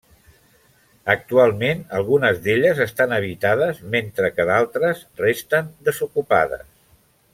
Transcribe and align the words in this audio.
Actualment 1.13 1.83
algunes 1.99 2.41
d'elles 2.47 2.81
estan 2.87 3.13
habitades 3.19 3.83
mentre 3.97 4.31
que 4.39 4.49
d'altres 4.51 5.05
resten 5.23 5.71
desocupades. 5.91 6.67